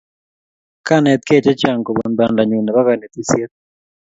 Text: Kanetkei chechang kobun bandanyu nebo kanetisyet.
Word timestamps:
Kanetkei 0.87 1.41
chechang 1.45 1.81
kobun 1.85 2.11
bandanyu 2.19 2.57
nebo 2.61 2.81
kanetisyet. 2.87 3.51